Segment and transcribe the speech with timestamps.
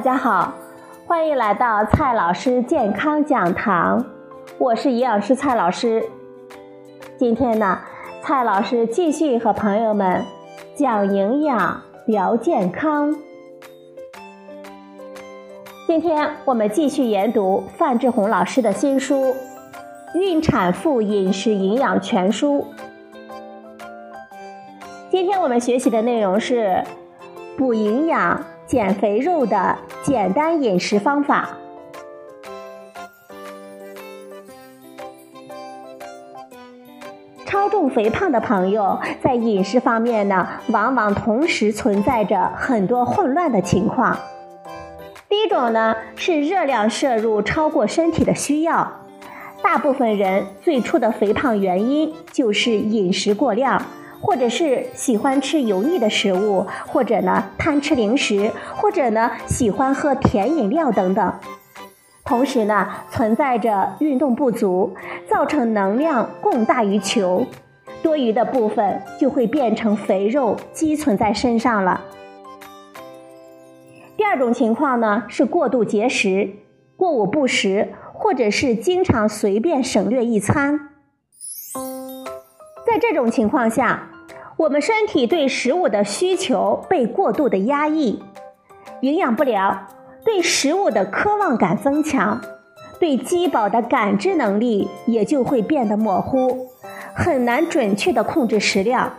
[0.00, 0.54] 大家好，
[1.06, 4.02] 欢迎来到蔡老师健康讲堂，
[4.56, 6.02] 我是营养师蔡老师。
[7.18, 7.78] 今天呢，
[8.22, 10.24] 蔡老师继续和朋友们
[10.74, 13.14] 讲营养、聊健康。
[15.86, 19.34] 今天我们继续研读范志红老师的新书
[20.18, 22.60] 《孕产妇饮食营养全书》。
[25.10, 26.82] 今天我们学习的内容是
[27.58, 28.42] 补营养。
[28.70, 31.48] 减肥肉的简单饮食方法。
[37.44, 44.16] 超重肥胖的朋友在饮食方面呢，往往同时存在着很多混乱的情况。
[45.28, 49.00] 第一种呢是热量摄入超过身体的需要，
[49.64, 53.82] 大部分人最初的肥胖原因就是饮食过量。
[54.20, 61.34] 或者是喜欢吃油腻的食物，或者呢贪吃零食，或者呢喜欢喝甜饮料等等。
[62.24, 64.94] 同时呢存在着运动不足，
[65.28, 67.46] 造成能量供大于求，
[68.02, 72.02] 多余的部分就会变成肥肉积存在身上了。
[74.16, 76.50] 第二种情况呢是过度节食、
[76.94, 80.89] 过午不食，或者是经常随便省略一餐。
[82.90, 84.10] 在这种情况下，
[84.56, 88.20] 我们身体对食物的需求被过度的压抑，
[89.00, 89.86] 营养不良，
[90.24, 92.40] 对食物的渴望感增强，
[92.98, 96.66] 对饥饱的感知能力也就会变得模糊，
[97.14, 99.14] 很难准确的控制食量。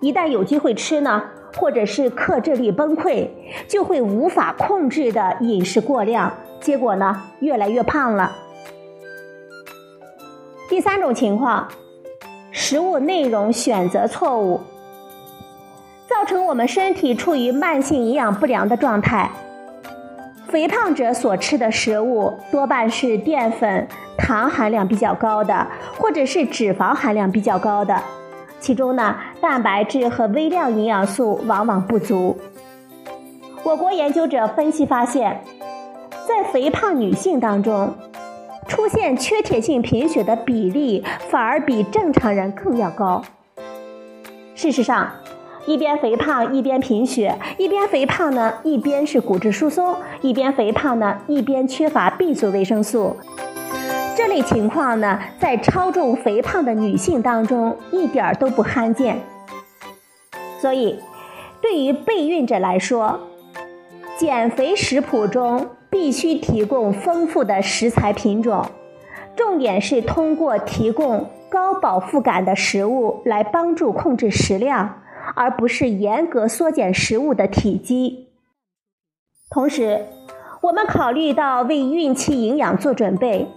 [0.00, 1.24] 一旦有机会吃呢，
[1.56, 3.28] 或者是克制力崩溃，
[3.66, 8.36] 就会无法控制的饮食过量，结果呢，越来越胖了。
[10.68, 11.66] 第三种情况。
[12.68, 14.60] 食物内容选择错误，
[16.08, 19.30] 造成我们身体处于慢性营养不良的状态。
[20.48, 23.86] 肥胖者所吃的食物多半是淀粉、
[24.18, 28.02] 糖含量比较高的，或者是脂肪含量比较高的，
[28.58, 32.36] 其中呢，蛋白质和微量营养素往往不足。
[33.62, 35.40] 我国研究者分析发现，
[36.26, 37.94] 在肥胖女性当中。
[38.86, 43.20] 出现缺铁性贫血的比例反而比正常人更要高。
[44.54, 45.10] 事实上，
[45.66, 53.16] 一边肥胖一边贫血，一边肥胖呢一边是骨质疏松，一边肥胖呢一边缺乏 B 族维生素。
[54.16, 59.18] 这类情况呢，在超重肥胖的女性当中一点都不罕见。
[60.60, 61.00] 所以，
[61.60, 63.18] 对于备孕者来说，
[64.16, 65.66] 减肥食谱中。
[65.96, 68.66] 必须提供丰富的食材品种，
[69.34, 75.00] 重点是通过提供高饱腹感的食物来帮助控制食量，
[75.34, 78.28] 而不是严格缩减食物的体积。
[79.48, 80.04] 同时，
[80.60, 83.48] 我们考虑到为孕期营养做准备，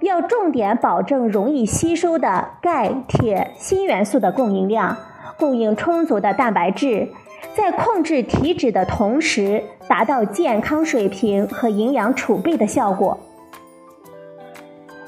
[0.00, 4.96] 要重点保证容易吸收的钙、铁、锌元素的供应量，
[5.38, 7.10] 供应充足的蛋白质。
[7.54, 13.18] 在控制体脂的同时，达到健康水平和营养储备的效果。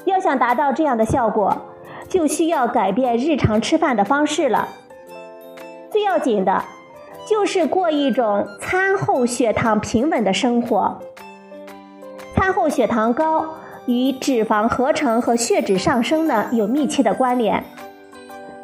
[0.05, 1.57] 要想达到这样的效果，
[2.07, 4.67] 就需要改变日常吃饭的方式了。
[5.89, 6.65] 最要紧的，
[7.27, 10.99] 就是过一种餐后血糖平稳的生活。
[12.35, 13.43] 餐后血糖高
[13.87, 17.63] 与脂肪合成和血脂上升呢有密切的关联。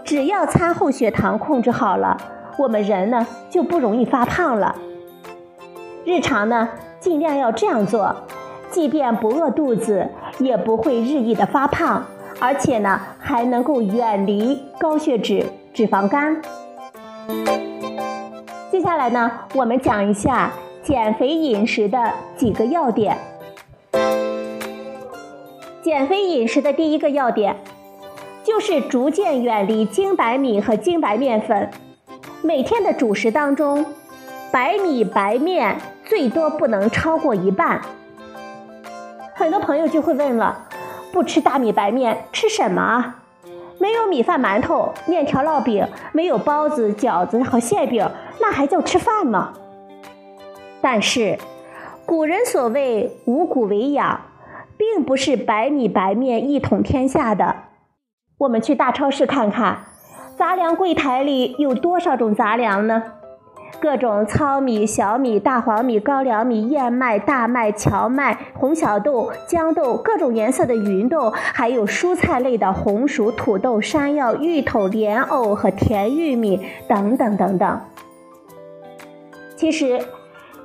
[0.03, 2.15] 只要餐后血糖控制好了。
[2.59, 4.75] 我们人呢就不容易发胖了。
[6.03, 6.67] 日常呢
[6.99, 8.15] 尽量要这样做，
[8.71, 10.07] 即便不饿肚子，
[10.39, 12.03] 也不会日益的发胖，
[12.39, 16.41] 而且呢还能够远离高血脂、脂肪肝。
[18.71, 20.51] 接下来呢，我们讲一下
[20.81, 23.15] 减肥饮食的几个要点。
[25.83, 27.55] 减肥饮食的第一个要点，
[28.43, 31.69] 就是逐渐远离精白米和精白面粉。
[32.43, 33.85] 每天的主食当中，
[34.51, 37.81] 白米白面最多不能超过一半。
[39.33, 40.67] 很多朋友就会问了：
[41.13, 43.15] 不吃大米白面吃什么？
[43.79, 48.07] 没有米饭、馒头、面条、烙饼，没有包子、饺子和馅饼，
[48.41, 49.53] 那还叫吃饭吗？
[50.81, 51.39] 但是，
[52.05, 54.21] 古人所谓五谷为养，
[54.77, 57.55] 并不是白米白面一统天下的。
[58.39, 59.85] 我们去大超市看看。
[60.37, 63.03] 杂粮柜台里有多少种杂粮呢？
[63.79, 77.81] 各种糙米、小米、大黄米、高粱米、燕麦、大麦、荞麦、红小豆、豇豆，各种颜色的芸豆，还有蔬菜类的红薯、土豆、山药、芋头、莲藕和甜玉米等等等等。
[79.55, 79.99] 其实，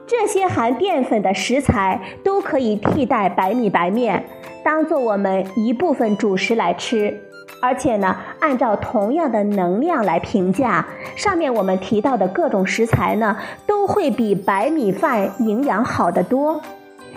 [0.06, 4.24] 这些含淀粉的食材都可以替代白米白面，
[4.64, 7.22] 当做我们一部分主食来吃。
[7.60, 16.60] 而且呢，按照同样的能量来评价，上面我们提到的各种食材呢，都会比白米饭营养好得多，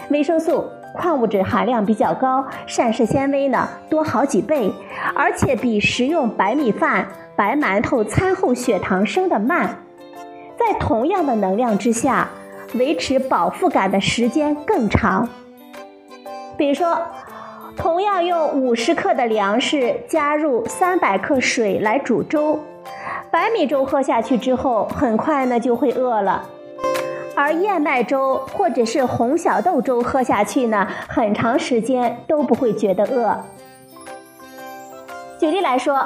[0.10, 0.66] 维生素、
[0.96, 4.74] 矿物质含量比较高，膳食纤维呢多好几倍，
[5.14, 9.84] 而且比食用白米饭、白馒头餐后血糖升得慢，
[10.58, 12.30] 在同样的能量之下。
[12.76, 15.28] 维持饱腹感的时间更长。
[16.56, 17.02] 比如说，
[17.80, 22.60] 同样用五十克的粮食加入三百克水来煮粥，
[23.32, 26.42] 白米粥喝下去之后，很快呢就会饿了；
[27.38, 33.46] 而燕麦粥或者是红小豆粥喝下去呢，很长时间都不会觉得饿。
[35.40, 36.06] 举例来说。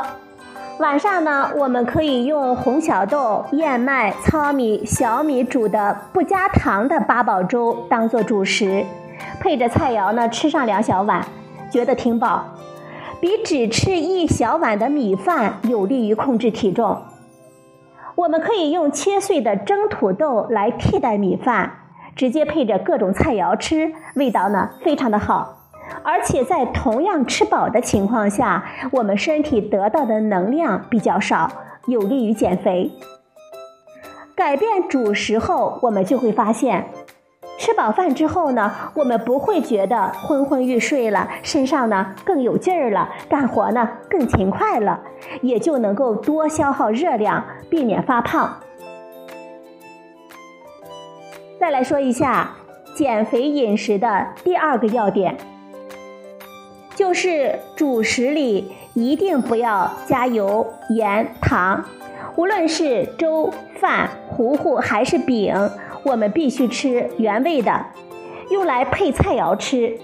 [0.79, 8.83] 晚上呢，我们可以用红小豆、燕麦、糙米、小米煮的不加糖的八宝粥当做主食，
[9.39, 11.23] 配着菜肴呢吃上两小碗，
[11.73, 12.45] 觉得挺饱，
[13.19, 17.01] 比只吃一小碗的米饭有利于控制体重。
[18.13, 21.71] 我们可以用切碎的蒸土豆来替代米饭，
[22.15, 25.61] 直接配着各种菜肴吃，味道呢非常的好。
[26.03, 31.49] 而且在同样吃饱的情况下，我们身体得到的能量比较少，
[31.87, 32.91] 有利于减肥。
[34.35, 36.85] 改变主食后，我们就会发现，
[37.63, 44.99] 吃饱饭之后呢，我们不会觉得昏昏欲睡了，身上呢更有劲儿了，干活呢更勤快了，
[45.41, 48.59] 也就能够多消耗热量，避免发胖。
[51.57, 52.51] 再来说一下
[52.97, 55.37] 减肥饮食的第二个要点。
[56.95, 61.85] 就是主食里一定不要加油、盐、糖，
[62.35, 65.55] 无论是粥、饭、糊糊还是饼，
[66.03, 67.85] 我们必须吃原味的，
[68.49, 69.97] 用来配菜肴吃。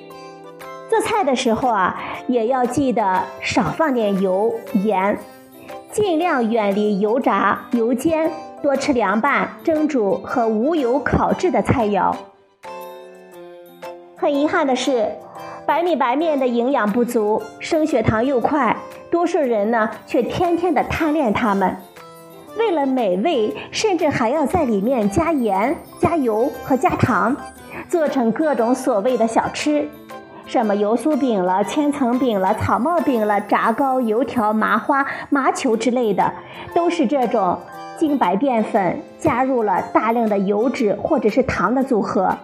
[0.90, 5.18] 做菜的时候啊，也要记得少放点油、盐，
[5.92, 8.32] 尽量远离油炸、油煎，
[8.62, 12.16] 多吃凉拌、蒸煮和无油烤制的菜肴。
[14.16, 15.10] 很遗憾的是。
[15.68, 18.76] 白米白面的营养不足，升血糖又快，
[19.12, 21.78] 多数人呢却天天的贪恋它们，
[22.60, 27.36] 为了美味，甚至还要在里面加盐、加油和加糖，
[27.88, 29.88] 做成各种所谓的小吃，
[30.46, 36.34] 什么油酥饼了、千层饼了、草帽饼了、炸糕、油条、麻花、麻球之类的，
[36.76, 37.58] 都是这种
[37.98, 42.38] 精白淀粉加入了大量的油脂或者是糖的组合。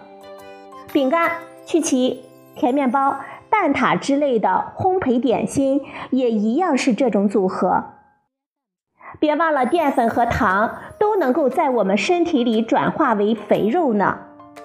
[0.92, 1.30] 饼干、
[1.64, 2.22] 曲奇。
[2.58, 3.18] 甜面包、
[3.50, 7.84] 蛋挞之类的烘焙点心也一样是这种组合。
[9.18, 14.18] 别忘了，淀粉和糖都能够在我们身体里转化为肥肉呢。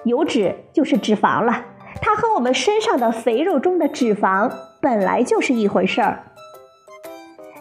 [0.04, 1.64] 油脂就是脂肪了，
[2.00, 4.50] 它和我们身上的肥肉中的脂肪
[4.80, 6.24] 本来就是一回事儿。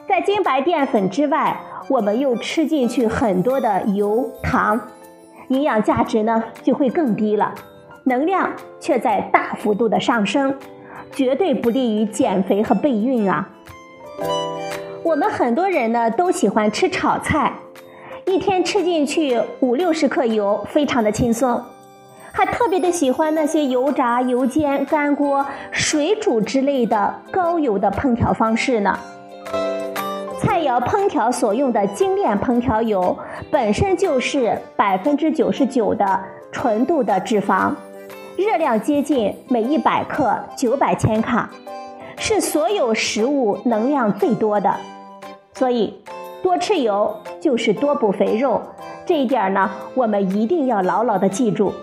[0.08, 4.80] 在精白淀粉之外，我们又吃进去很多的油糖，
[5.50, 7.54] 营养价值呢就会更低了。
[8.04, 10.58] 能量却在大幅度的上升，
[11.12, 13.48] 绝对不利于减肥和备孕啊！
[15.04, 17.52] 我们很多人呢都喜欢吃炒菜，
[18.26, 21.60] 一天吃进去五六十克油，非常的轻松，
[22.32, 28.98] 还特别的喜欢那些油炸、油煎、干锅、水煮之类的高油的烹调方式呢。
[30.40, 33.18] 菜肴烹调所用的精炼烹调油，
[33.50, 36.20] 本身就是百分之九十九的
[36.52, 37.72] 纯度的脂肪。
[38.38, 41.50] 热量接近每一百克九百千卡，
[42.24, 44.76] 是所有食物能量最多的，
[45.56, 45.92] 所以
[46.44, 47.12] 多吃油
[47.42, 48.62] 就是多补肥肉。
[49.08, 51.74] 这一点呢，我们一定要牢牢的记住。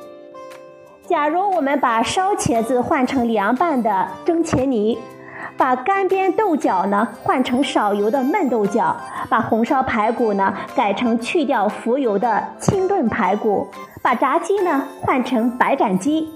[1.09, 4.97] 假如我们把烧茄子换成凉拌的蒸茄泥，
[5.57, 8.97] 把干煸豆角呢换成少油的焖豆角，
[9.29, 13.67] 把红烧排骨呢改成去掉浮油的清炖排骨，
[14.01, 16.29] 把炸鸡呢换成白斩鸡。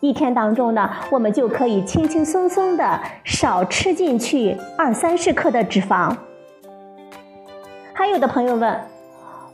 [0.00, 6.16] 一天当中呢，我们就可以轻轻松松的少吃进去二三十克的脂肪。
[7.92, 8.80] 还有的朋友问，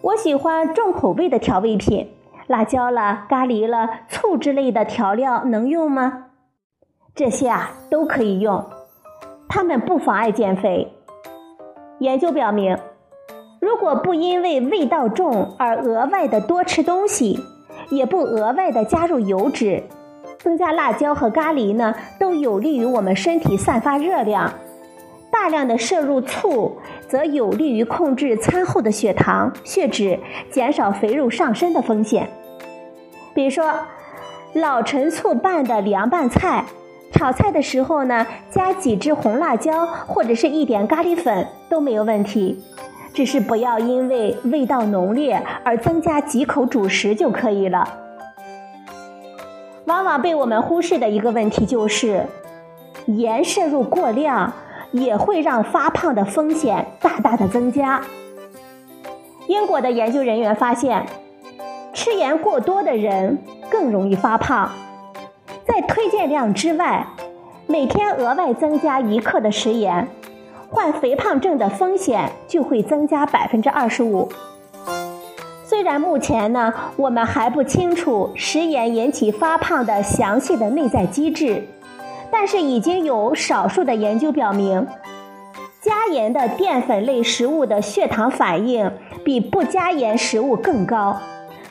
[0.03, 2.09] 我喜欢重口味的调味品，
[2.47, 6.27] 辣椒了、咖喱了、醋之类的调料能用吗？
[7.13, 8.65] 这些啊都可以用，
[9.49, 10.93] 它们不妨碍减肥。
[11.99, 12.79] 研究表明，
[13.61, 17.41] 如果不因为味道重而额外的多吃东西，
[17.91, 19.83] 也不额外的加入油脂。
[20.47, 24.49] 增加辣椒和咖喱呢，都有利于我们身体散发热量；
[25.29, 32.29] 大量的摄入醋，则有利于控制餐后的血糖、血脂，减少肥肉上升的风险。
[33.35, 33.75] 比如说
[34.53, 36.65] 老陈醋拌的凉拌菜，
[37.11, 42.63] 炒菜的时候呢，加几只红辣椒或者是一点咖喱粉都没有问题，
[43.13, 48.06] 只是不要因为味道浓烈而增加几口主食就可以了。
[49.87, 52.27] 往往被我们忽视的一个问题就是，
[53.07, 54.53] 盐摄入过量
[54.93, 58.03] 也会让发胖的风险大大的增加。
[59.47, 61.07] 英国的研究人员发现。
[61.99, 63.39] 吃盐过多的人
[63.71, 64.71] 更容易发胖，
[65.67, 67.07] 在推荐量之外，
[67.67, 70.07] 每天额外增加一克的食盐，
[70.69, 74.29] 患肥胖症的风险就会增加百分之二十五。
[75.69, 81.61] 虽然目前呢，我们还不清楚食盐引起发胖的详细的内在机制，
[82.31, 84.87] 但是已经有少数的研究表明，
[85.81, 88.93] 加盐的淀粉类食物的血糖反应
[89.25, 91.17] 比不加盐食物更高。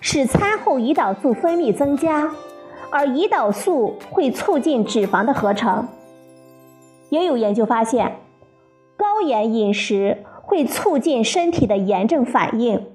[0.02, 2.30] 使餐后胰岛素分泌增加，
[2.90, 5.88] 而胰岛素会促进脂肪的合成。
[7.08, 8.18] 也有研究发现，
[8.98, 12.86] 高盐饮食会促进身体的炎症反应，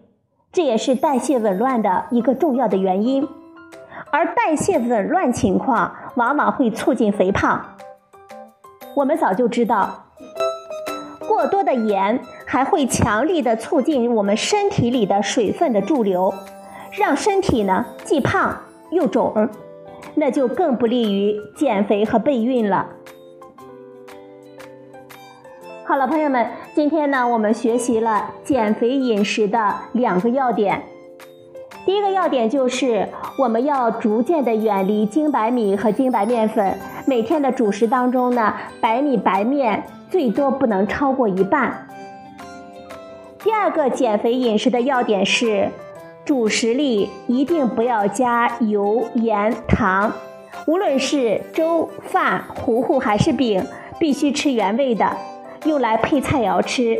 [0.52, 3.28] 这也是代谢紊乱的一个重要的原因。
[4.11, 7.76] 而代谢紊乱情况往往会促进肥胖。
[8.97, 10.07] 我们早就知道，
[11.28, 16.35] 过多的盐还会强力的促进我们身体里的水分的驻留。
[16.99, 19.49] 让身体呢既胖又肿，
[20.16, 22.88] 那就更不利于减肥和备孕了。
[25.90, 30.80] 好了，朋友们，今天呢我们学习了减肥饮食的两个要点。
[31.85, 36.78] 第一个要点就是我们要逐渐的远离精白米和精白面粉，
[37.09, 41.88] 每天的主食当中呢，白米白面最多不能超过一半。
[43.42, 45.70] 第二个减肥饮食的要点是。
[46.25, 50.12] 主食里一定不要加油、盐、糖，
[50.68, 53.66] 无论是粥、饭、糊糊还是饼，
[53.99, 55.16] 必须吃原味的。
[55.64, 56.98] 用来配菜肴吃，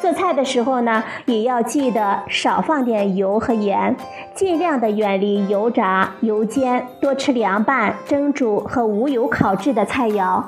[0.00, 3.96] 做菜的时候呢，也要记得少放点油和盐，
[4.34, 10.42] 尽量的远离油炸、油煎，多吃凉拌、蒸煮和无油烤制的菜肴。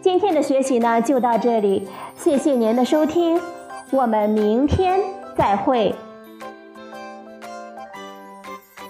[0.00, 3.40] 今天的学习呢，就到这里，谢谢您的收听，
[3.90, 5.00] 我们明天。
[5.36, 5.92] 再会。